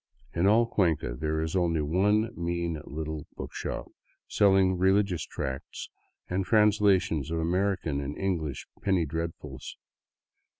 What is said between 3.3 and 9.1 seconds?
bookshop, selling religious tracts and translations of American and English" penny